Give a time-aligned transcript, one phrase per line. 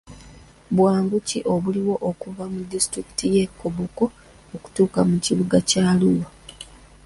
[0.75, 4.05] Bwangu ki obuliwo okuva mu disitulikiti y'e Koboko
[4.55, 6.27] okutuuka mu kibuga kya Arua?